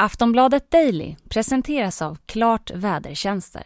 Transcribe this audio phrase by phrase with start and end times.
[0.00, 3.62] Aftonbladet Daily presenteras av Klart Vädertjänster.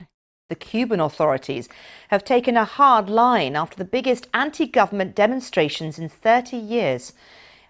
[0.49, 1.69] The Cuban authorities
[2.09, 7.13] have taken a hard line after the biggest anti government demonstrations in 30 years.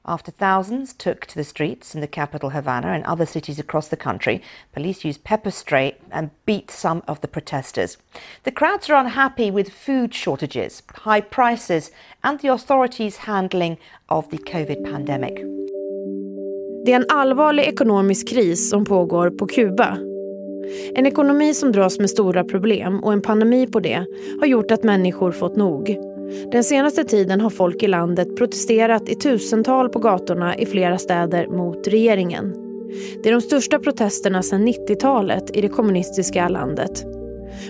[0.05, 3.97] After thousands took to the streets in the capital Havana and other cities across the
[3.97, 4.41] country,
[4.73, 7.99] police used pepper spray and beat some of the protesters.
[8.45, 11.91] The crowds are unhappy with food shortages, high prices,
[12.23, 13.77] and the authorities' handling
[14.09, 15.54] of the COVID pandemic.
[16.85, 19.99] Det är en allvarlig ekonomisk kris som pågår på Kuba.
[20.95, 24.07] En ekonomi som dras med stora problem och en pandemi på det
[24.41, 25.97] har gjort att människor fått nog.
[26.53, 31.47] Den senaste tiden har folk i landet protesterat i tusental på gatorna i flera städer
[31.47, 32.55] mot regeringen.
[33.23, 37.05] Det är de största protesterna sedan 90-talet i det kommunistiska landet.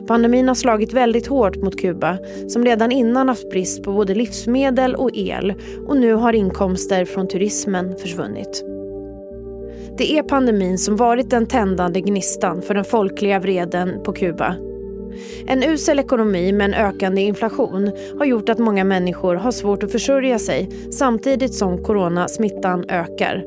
[0.07, 2.19] Pandemin har slagit väldigt hårt mot Kuba
[2.49, 5.55] som redan innan haft brist på både livsmedel och el
[5.87, 8.74] och nu har inkomster från turismen försvunnit.
[9.99, 14.57] Det är pandemin som varit den tändande gnistan för den folkliga vreden på Kuba.
[15.47, 19.93] En usel ekonomi med en ökande inflation har gjort att många människor har svårt att
[19.93, 23.45] försörja sig samtidigt som coronasmittan ökar.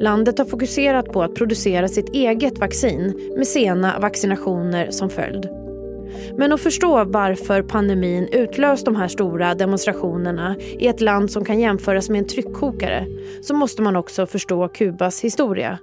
[0.00, 5.63] Landet har fokuserat på att producera sitt eget vaccin med sena vaccinationer som följd.
[6.36, 11.60] Men att förstå varför pandemin utlöst de här stora demonstrationerna i ett land som kan
[11.60, 13.06] jämföras med en tryckkokare
[13.42, 15.78] så måste man också förstå Kubas historia.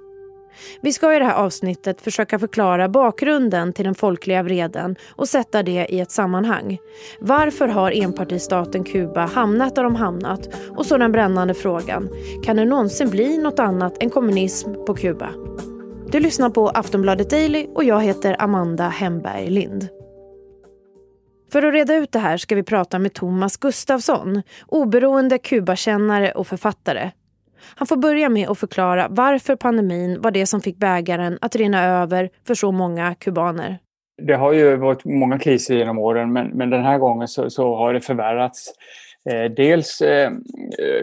[0.80, 5.62] Vi ska i det här avsnittet försöka förklara bakgrunden till den folkliga vreden och sätta
[5.62, 6.78] det i ett sammanhang.
[7.20, 10.48] Varför har enpartistaten Kuba hamnat där de hamnat?
[10.76, 12.08] Och så den brännande frågan,
[12.44, 15.28] kan det någonsin bli något annat än kommunism på Kuba?
[16.10, 19.88] Du lyssnar på Aftonbladet Daily och jag heter Amanda Hemberg Lind.
[21.52, 26.46] För att reda ut det här ska vi prata med Thomas Gustafsson, oberoende Kubakännare och
[26.46, 27.10] författare.
[27.76, 31.84] Han får börja med att förklara varför pandemin var det som fick bägaren att rinna
[31.84, 33.78] över för så många kubaner.
[34.22, 37.76] Det har ju varit många kriser genom åren men, men den här gången så, så
[37.76, 38.74] har det förvärrats.
[39.30, 40.30] Eh, dels eh,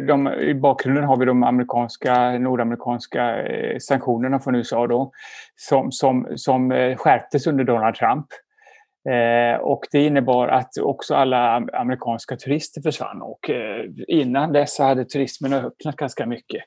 [0.08, 5.12] de, i bakgrunden har vi de amerikanska, nordamerikanska eh, sanktionerna från USA då,
[5.56, 8.26] som, som, som eh, skärptes under Donald Trump.
[9.08, 15.06] Eh, och det innebar att också alla amerikanska turister försvann och eh, innan dess hade
[15.06, 16.64] turismen öppnat ganska mycket.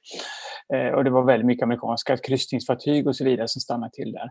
[0.75, 4.31] Eh, och det var väldigt mycket amerikanska kryssningsfartyg och så vidare som stannade till där.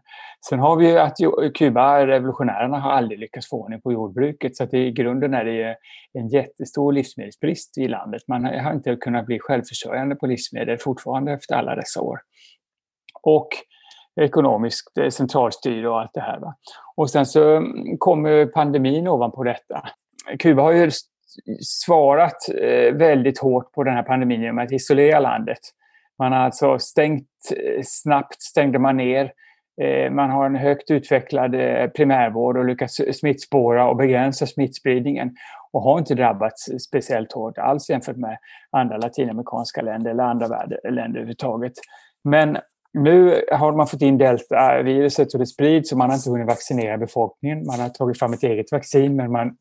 [0.49, 1.17] Sen har vi ju att
[1.57, 5.77] Kuba, revolutionärerna, har aldrig lyckats få ordning på jordbruket så att i grunden är det
[6.13, 8.21] en jättestor livsmedelsbrist i landet.
[8.27, 12.19] Man har inte kunnat bli självförsörjande på livsmedel fortfarande efter alla dessa år.
[13.23, 13.49] Och
[14.15, 16.39] ekonomiskt eh, centralstyre och allt det här.
[16.39, 16.55] Va?
[16.95, 19.83] Och sen så mm, kommer pandemin ovanpå detta.
[20.39, 20.91] Kuba har ju
[21.61, 25.59] svarat eh, väldigt hårt på den här pandemin genom att isolera landet.
[26.19, 29.31] Man har alltså stängt, eh, snabbt stängde man ner.
[30.11, 31.51] Man har en högt utvecklad
[31.95, 35.35] primärvård och lyckats smittspåra och begränsa smittspridningen
[35.71, 38.37] och har inte drabbats speciellt hårt alls jämfört med
[38.71, 41.73] andra latinamerikanska länder eller andra länder överhuvudtaget.
[42.23, 42.57] Men
[42.93, 46.97] nu har man fått in deltaviruset och det sprids och man har inte hunnit vaccinera
[46.97, 47.65] befolkningen.
[47.65, 49.55] Man har tagit fram ett eget vaccin men, man,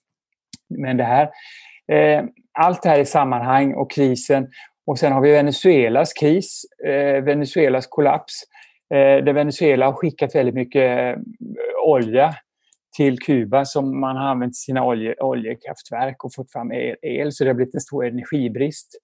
[0.69, 1.31] men det här
[1.93, 2.25] eh,
[2.59, 4.49] allt det här i sammanhang och krisen
[4.87, 8.43] och sen har vi Venezuelas kris, eh, Venezuelas kollaps
[8.95, 11.23] eh, där Venezuela har skickat väldigt mycket eh,
[11.85, 12.35] olja
[12.97, 17.45] till Kuba som man har använt sina olje, oljekraftverk och fått fram el, el så
[17.45, 18.99] det har blivit en stor energibrist.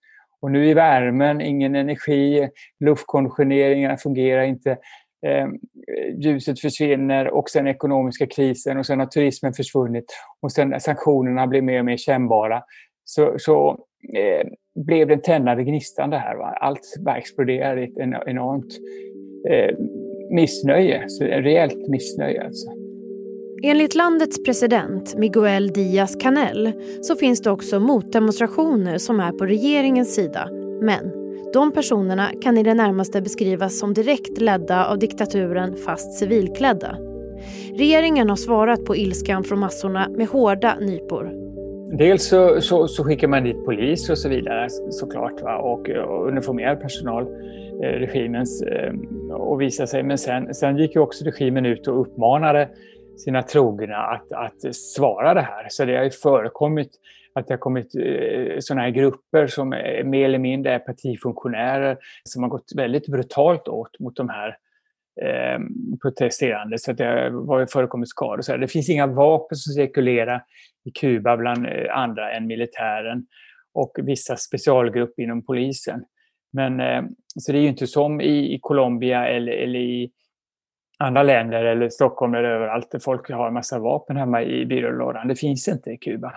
[0.47, 2.49] Och nu i värmen, ingen energi,
[2.81, 4.71] luftkonditioneringarna fungerar inte,
[5.27, 5.49] eh,
[6.19, 10.05] ljuset försvinner och sen ekonomiska krisen och sen har turismen försvunnit
[10.43, 12.63] och sen sanktionerna blir mer och mer kännbara.
[13.05, 13.69] Så, så
[14.15, 16.37] eh, blev det en tändande gnistan det här.
[16.37, 16.59] Va?
[16.61, 18.79] Allt bara exploderade i ett enormt
[19.49, 19.77] eh,
[20.31, 22.71] missnöje, så rejält missnöje alltså.
[23.63, 30.49] Enligt landets president Miguel Díaz-Canel så finns det också motdemonstrationer som är på regeringens sida.
[30.81, 31.13] Men
[31.53, 36.97] de personerna kan i det närmaste beskrivas som direkt ledda av diktaturen fast civilklädda.
[37.79, 41.31] Regeringen har svarat på ilskan från massorna med hårda nypor.
[41.99, 45.57] Dels så, så, så skickar man dit polis och så vidare såklart va?
[45.57, 47.23] och, och uniformerad personal,
[47.83, 48.93] eh, regimens, eh,
[49.31, 50.03] och visar sig.
[50.03, 52.69] Men sen, sen gick ju också regimen ut och uppmanade
[53.17, 55.67] sina trogna att, att svara det här.
[55.69, 56.91] Så det har ju förekommit
[57.35, 61.99] att det har kommit eh, sådana här grupper som är, mer eller mindre är partifunktionärer
[62.25, 64.57] som har gått väldigt brutalt åt mot de här
[65.23, 65.61] eh,
[66.03, 66.79] protesterande.
[66.79, 68.43] Så det har förekommit skador.
[68.43, 70.43] Så det finns inga vapen som cirkulerar
[70.85, 73.27] i Kuba bland eh, andra än militären
[73.75, 76.05] och vissa specialgrupper inom polisen.
[76.53, 77.03] Men, eh,
[77.39, 80.11] så det är ju inte som i, i Colombia eller, eller i
[80.99, 85.29] andra länder eller Stockholm eller överallt där folk har en massa vapen hemma i byrålådan.
[85.29, 86.33] Det finns inte i Kuba.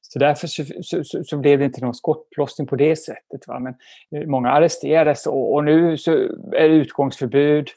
[0.00, 3.48] Så därför så, så, så, blev det inte någon skottlossning på det sättet.
[3.48, 3.58] Va?
[3.58, 3.74] Men
[4.14, 6.12] eh, många arresterades och, och nu så
[6.52, 7.68] är det utgångsförbud.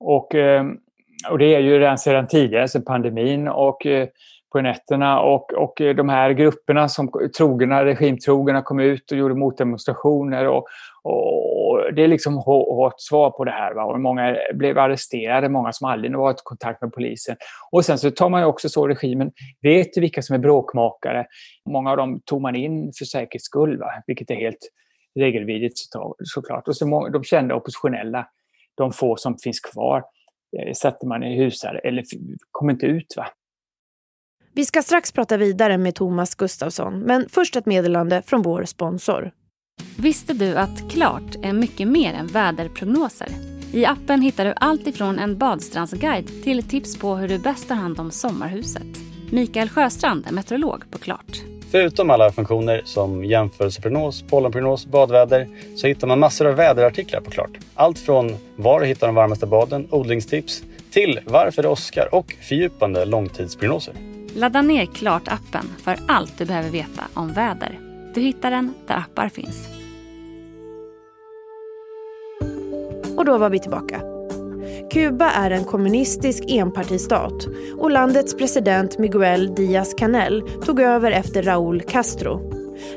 [0.00, 0.64] Och, eh,
[1.30, 3.48] och det är ju redan sedan tidigare, sedan pandemin.
[3.48, 4.08] Och eh,
[4.54, 9.34] på nätterna och, och eh, de här grupperna som trogna, regimtrogna kom ut och gjorde
[9.34, 10.48] motdemonstrationer.
[10.48, 10.66] Och,
[11.02, 13.74] och det är liksom hårt svar på det här.
[13.74, 13.84] Va?
[13.84, 17.36] Och många blev arresterade, många som aldrig varit i kontakt med polisen.
[17.70, 21.26] Och sen så tar man ju också så, regimen vet vilka som är bråkmakare.
[21.70, 23.90] Många av dem tog man in för säkerhets skull, va?
[24.06, 24.70] vilket är helt
[25.20, 25.78] regelvidrigt
[26.18, 26.68] såklart.
[26.68, 28.26] Och så de kända oppositionella,
[28.76, 30.04] de få som finns kvar,
[30.58, 32.04] eh, satte man i husar eller
[32.50, 33.14] kom inte ut.
[33.16, 33.26] Va?
[34.56, 39.30] Vi ska strax prata vidare med Thomas Gustafsson, men först ett meddelande från vår sponsor.
[39.96, 43.28] Visste du att Klart är mycket mer än väderprognoser?
[43.72, 47.74] I appen hittar du allt ifrån en badstrandsguide till tips på hur du bäst tar
[47.74, 48.86] hand om sommarhuset.
[49.30, 51.42] Mikael Sjöstrand är meteorolog på Klart.
[51.70, 57.58] Förutom alla funktioner som jämförelseprognos, pollenprognos, badväder så hittar man massor av väderartiklar på Klart.
[57.74, 63.04] Allt från var du hittar de varmaste baden, odlingstips till varför det åskar och fördjupande
[63.04, 64.13] långtidsprognoser.
[64.36, 67.80] Ladda ner Klart-appen för allt du behöver veta om väder.
[68.14, 69.68] Du hittar den där appar finns.
[73.16, 74.00] Och då var vi tillbaka.
[74.92, 77.46] Kuba är en kommunistisk enpartistat
[77.78, 82.52] och landets president Miguel Díaz-Canel tog över efter Raúl Castro.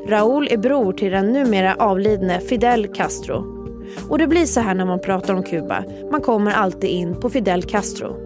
[0.08, 3.58] Raúl är bror till den numera avlidne Fidel Castro.
[4.08, 5.84] Och det blir så här när man pratar om Kuba.
[6.10, 8.16] Man kommer alltid in på Fidel Castro.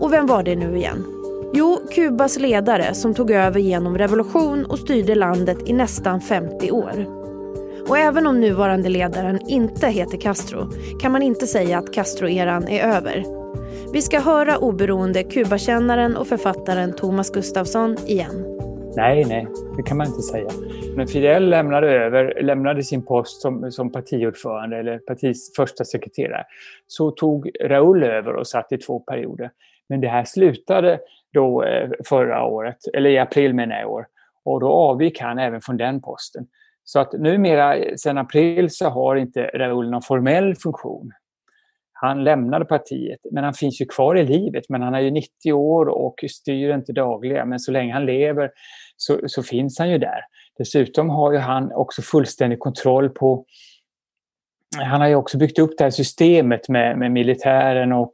[0.00, 1.13] Och vem var det nu igen?
[1.56, 7.06] Jo, Kubas ledare som tog över genom revolution och styrde landet i nästan 50 år.
[7.88, 10.70] Och även om nuvarande ledaren inte heter Castro
[11.00, 13.24] kan man inte säga att Castro-eran är över.
[13.92, 18.44] Vi ska höra oberoende Kubakännaren och författaren Thomas Gustafsson igen.
[18.96, 19.46] Nej, nej,
[19.76, 20.50] det kan man inte säga.
[20.96, 26.44] Men Fidel lämnade över, lämnade sin post som, som partiordförande eller partis första sekreterare.
[26.86, 29.50] Så tog Raúl över och satt i två perioder.
[29.88, 30.98] Men det här slutade
[31.34, 34.06] då eh, förra året, eller i april menar jag i år.
[34.44, 36.46] Och då avgick han även från den posten.
[36.84, 41.12] Så att numera, sedan april, så har inte Raoul någon formell funktion.
[41.92, 44.64] Han lämnade partiet, men han finns ju kvar i livet.
[44.68, 47.48] Men han är ju 90 år och styr inte dagligen.
[47.48, 48.50] Men så länge han lever
[48.96, 50.20] så, så finns han ju där.
[50.58, 53.44] Dessutom har ju han också fullständig kontroll på
[54.82, 58.10] han har ju också byggt upp det här systemet med, med militären och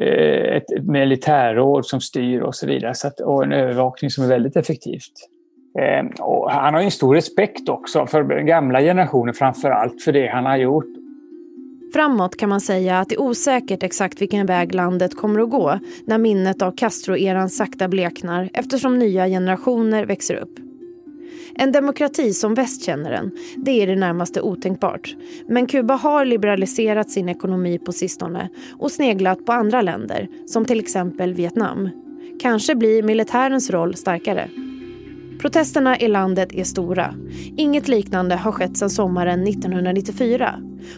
[0.00, 2.94] Eh, ett militärråd som styr och så vidare.
[2.94, 5.12] Så att, och en övervakning som är väldigt effektivt.
[5.78, 10.12] Eh, och han har en stor respekt också för den gamla generationen framför allt för
[10.12, 10.86] det han har gjort.
[11.92, 15.78] Framåt kan man säga att det är osäkert exakt vilken väg landet kommer att gå
[16.06, 20.67] när minnet av Castro-eran sakta bleknar eftersom nya generationer växer upp.
[21.60, 25.16] En demokrati som väst känner den, det är det närmaste otänkbart.
[25.48, 30.80] Men Kuba har liberaliserat sin ekonomi på sistone och sneglat på andra länder, som till
[30.80, 31.90] exempel Vietnam.
[32.40, 34.48] Kanske blir militärens roll starkare.
[35.40, 37.14] Protesterna i landet är stora.
[37.56, 40.54] Inget liknande har skett sedan sommaren 1994.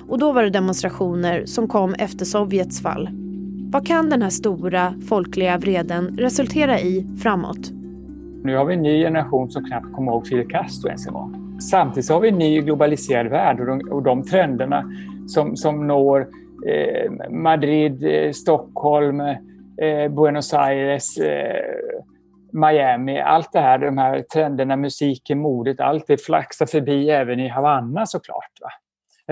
[0.09, 3.09] Och då var det demonstrationer som kom efter Sovjets fall.
[3.73, 7.80] Vad kan den här stora folkliga vreden resultera i framåt?
[8.43, 11.61] Nu har vi en ny generation som knappt kommer ihåg Fidel Castro ens en gång.
[11.71, 14.85] Samtidigt har vi en ny globaliserad värld och de, och de trenderna
[15.27, 16.29] som, som når
[16.67, 21.65] eh, Madrid, eh, Stockholm, eh, Buenos Aires, eh,
[22.53, 27.49] Miami, allt det här, de här trenderna, musiken, modet, allt det flaxar förbi även i
[27.49, 28.61] Havanna såklart.
[28.61, 28.71] Va?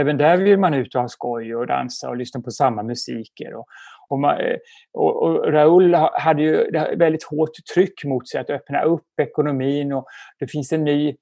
[0.00, 3.54] Även där vill man ut och ha skoj och dansa och lyssna på samma musiker.
[3.54, 3.66] Och,
[4.08, 4.56] och, man, eh,
[4.92, 10.06] och, och Raúl hade ju väldigt hårt tryck mot sig att öppna upp ekonomin och
[10.38, 11.16] det finns en ny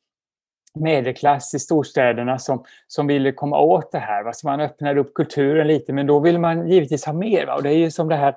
[0.76, 4.24] medelklass i storstäderna som, som ville komma åt det här.
[4.24, 4.32] Va?
[4.32, 7.46] Så man öppnade upp kulturen lite men då vill man givetvis ha mer.
[7.46, 7.54] Va?
[7.54, 8.34] Och det är ju som det här,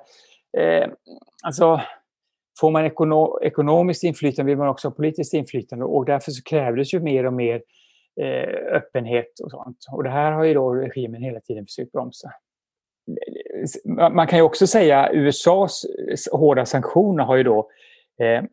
[0.58, 0.88] eh,
[1.44, 1.80] alltså
[2.60, 6.94] får man ekono ekonomiskt inflytande vill man också ha politiskt inflytande och därför så krävdes
[6.94, 7.62] ju mer och mer
[8.20, 9.78] eh, öppenhet och sånt.
[9.92, 12.30] Och det här har ju då regimen hela tiden försökt bromsa
[13.84, 15.86] man kan ju också säga USAs
[16.32, 17.70] hårda sanktioner har ju då
[18.20, 18.44] eh,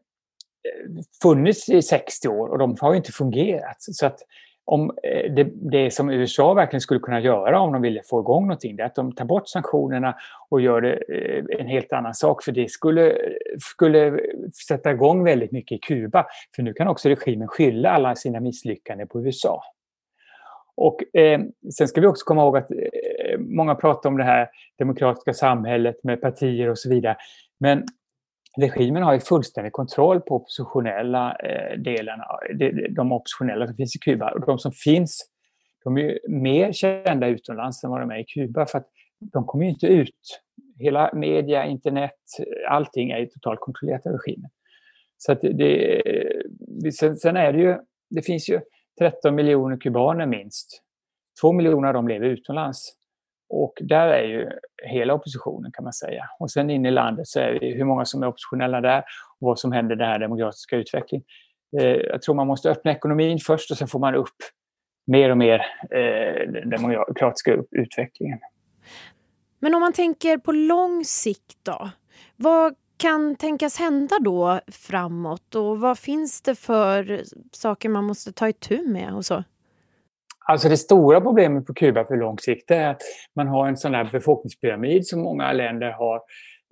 [1.21, 3.77] funnits i 60 år och de har ju inte fungerat.
[3.79, 4.19] Så att
[4.65, 8.43] om eh, det, det, som USA verkligen skulle kunna göra om de ville få igång
[8.43, 10.15] någonting, det är att de tar bort sanktionerna
[10.49, 12.43] och gör det eh, en helt annan sak.
[12.43, 13.17] För det skulle,
[13.59, 14.19] skulle
[14.67, 16.25] sätta igång väldigt mycket i Kuba.
[16.55, 19.61] För nu kan också regimen skylla alla sina misslyckanden på USA.
[20.75, 21.41] Och eh,
[21.77, 22.77] sen ska vi också komma ihåg att eh,
[23.39, 27.15] många pratar om det här demokratiska samhället med partier och så vidare.
[27.59, 27.83] Men
[28.57, 32.25] regimen har ju fullständig kontroll på oppositionella eh, delarna,
[32.59, 34.31] de, de oppositionella som finns i Kuba.
[34.31, 35.29] Och de som finns,
[35.83, 38.87] de är ju mer kända utomlands än vad de är i Kuba för att
[39.19, 40.41] de kommer ju inte ut.
[40.79, 42.11] Hela media, internet,
[42.69, 44.49] allting är ju totalt kontrollerat av regimen.
[45.17, 46.01] Så att det,
[46.99, 47.77] sen, sen är det ju,
[48.09, 48.59] det finns ju
[48.99, 50.83] 13 miljoner kubaner minst.
[51.41, 52.96] Två miljoner av dem lever utomlands.
[53.49, 54.49] Och där är ju
[54.83, 56.29] hela oppositionen kan man säga.
[56.39, 59.03] Och sen inne i landet så är det hur många som är oppositionella där
[59.39, 61.25] och vad som händer i den här demokratiska utvecklingen.
[61.79, 64.35] Eh, jag tror man måste öppna ekonomin först och sen får man upp
[65.07, 65.59] mer och mer
[65.91, 68.39] eh, den demokratiska utvecklingen.
[69.59, 71.89] Men om man tänker på lång sikt då?
[72.35, 78.49] Vad kan tänkas hända då framåt och vad finns det för saker man måste ta
[78.49, 79.43] itu med och så?
[80.47, 83.01] Alltså det stora problemet på Kuba på lång sikt är att
[83.35, 86.21] man har en sån här befolkningspyramid som många länder har.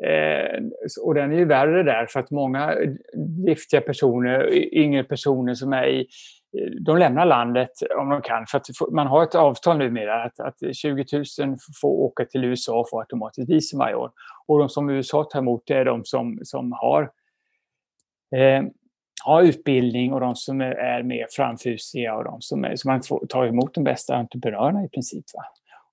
[0.04, 0.64] Eh,
[1.02, 2.76] och den är ju värre där för att många
[3.48, 6.08] giftiga personer, yngre personer som är i
[6.86, 8.46] de lämnar landet om de kan.
[8.48, 12.80] För att man har ett avtal numera att, att 20 000 får åka till USA
[12.80, 14.12] och få automatiskt visum varje år.
[14.48, 17.02] Och de som USA tar emot är de som, som har,
[18.36, 18.64] eh,
[19.24, 23.48] har utbildning och de som är mer framfusiga och de som, är, som man får
[23.48, 25.26] emot de bästa entreprenörerna i princip.
[25.34, 25.44] Va?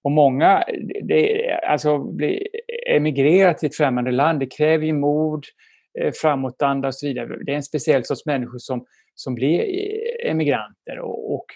[0.03, 0.65] Och många,
[1.03, 2.49] det, alltså bli,
[2.89, 5.45] emigrera till ett främmande land, det kräver ju mod,
[6.01, 7.45] eh, framåtanda och så vidare.
[7.45, 11.47] Det är en speciell sorts människor som som blir eh, emigranter och, och,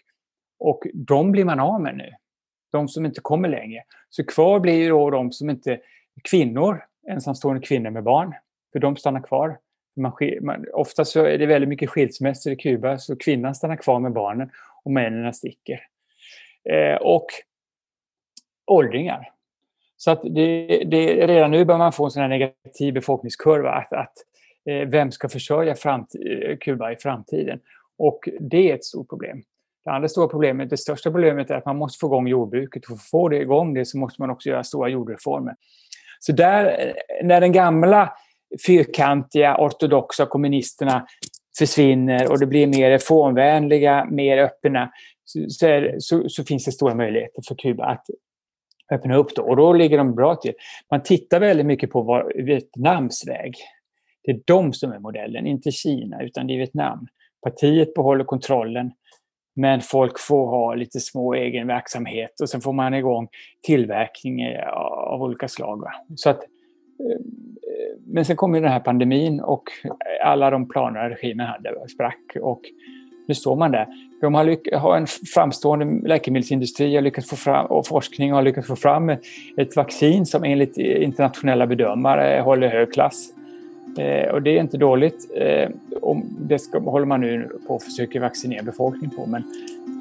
[0.58, 2.10] och de blir man av med nu.
[2.72, 3.82] De som inte kommer längre.
[4.10, 5.80] Så kvar blir ju då de som inte,
[6.30, 8.34] kvinnor, ensamstående kvinnor med barn,
[8.72, 9.58] för de stannar kvar.
[9.96, 14.00] Man, man, ofta så är det väldigt mycket skilsmässor i Kuba så kvinnan stannar kvar
[14.00, 14.50] med barnen
[14.84, 15.80] och männen sticker.
[16.70, 17.26] Eh, och
[18.66, 19.30] åldringar.
[19.96, 23.70] Så att det, det, redan nu börjar man få en sån här negativ befolkningskurva.
[23.70, 24.14] Att, att
[24.70, 27.60] Eh, vem ska försörja eh, Kuba i framtiden?
[27.98, 29.42] Och det är ett stort problem.
[29.84, 32.86] Det andra stora problemet, det största problemet är att man måste få igång jordbruket.
[32.86, 35.54] För att få det igång det så måste man också göra stora jordreformer.
[36.20, 38.12] Så där, eh, när den gamla
[38.66, 41.06] fyrkantiga ortodoxa kommunisterna
[41.58, 44.92] försvinner och det blir mer reformvänliga, mer öppna,
[45.24, 45.40] så,
[45.98, 48.04] så, så, finns det stora möjligheter för Kuba att
[48.92, 49.42] öppna upp då.
[49.42, 50.52] Och då ligger de bra till.
[50.90, 53.54] Man tittar väldigt mycket på Vietnams väg.
[54.24, 57.06] Det är de som är modellen, inte Kina utan det är Vietnam.
[57.42, 58.92] Partiet behåller kontrollen
[59.56, 63.28] men folk får ha lite små egen verksamhet och sen får man igång
[63.62, 64.68] tillverkning eh,
[65.12, 65.84] av olika slag.
[66.16, 67.20] Så att, eh,
[68.06, 69.62] men sen kom ju den här pandemin och
[70.24, 72.60] alla de planer regimen hade sprack och
[73.26, 73.86] nu står man där.
[74.20, 78.76] De har, har en framstående läkemedelsindustri har lyckats få fram, och forskning har lyckats få
[78.76, 79.10] fram
[79.56, 83.28] ett vaccin som enligt internationella bedömare håller hög klass.
[83.98, 85.30] Eh, och det är inte dåligt.
[85.34, 85.68] Eh,
[86.00, 89.26] och det ska, håller man nu på att försöka vaccinera befolkningen på.
[89.26, 89.42] Men,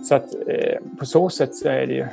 [0.04, 2.06] så att eh, på så sätt så är det ju...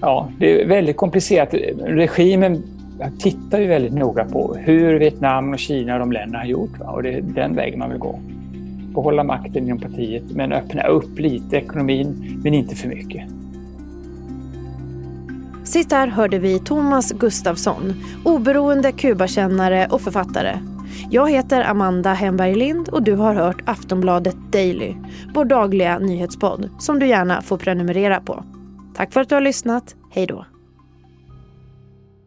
[0.00, 1.54] Ja, det är väldigt komplicerat.
[1.84, 2.62] Regimen
[3.00, 6.78] jag tittar ju väldigt noga på hur Vietnam och Kina och de länderna har gjort.
[6.78, 6.86] Va?
[6.86, 8.20] Och det är den vägen man vill gå.
[8.94, 13.30] Behålla makten inom partiet men öppna upp lite ekonomin, men inte för mycket.
[15.64, 20.58] Sist här hörde vi Thomas Gustafsson, oberoende Kubakännare och författare.
[21.10, 24.94] Jag heter Amanda Hemberg Lind och du har hört Aftonbladet Daily,
[25.34, 28.44] vår dagliga nyhetspodd som du gärna får prenumerera på.
[28.96, 29.96] Tack för att du har lyssnat.
[30.10, 30.44] Hej då.